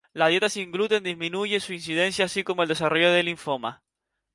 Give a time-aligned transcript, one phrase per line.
[0.13, 3.83] La dieta sin gluten disminuye su incidencia así como el desarrollo de linfomas.